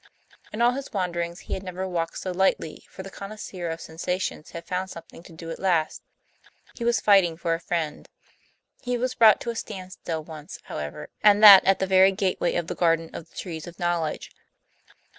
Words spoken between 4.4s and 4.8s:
had